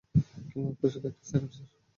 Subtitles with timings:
[0.49, 1.67] ক্লিনিকটা শুধু একটা set up, sir.